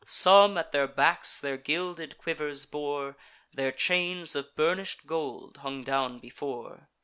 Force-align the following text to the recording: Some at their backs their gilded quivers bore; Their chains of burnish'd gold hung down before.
Some 0.07 0.57
at 0.57 0.71
their 0.71 0.87
backs 0.87 1.39
their 1.39 1.57
gilded 1.57 2.17
quivers 2.17 2.65
bore; 2.65 3.17
Their 3.53 3.71
chains 3.71 4.35
of 4.35 4.55
burnish'd 4.55 5.05
gold 5.05 5.57
hung 5.57 5.83
down 5.83 6.17
before. 6.17 6.89